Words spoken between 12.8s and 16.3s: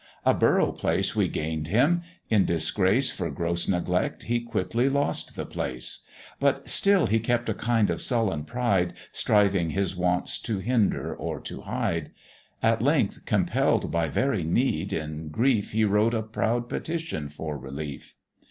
length, compell'd by very need, in grief He wrote a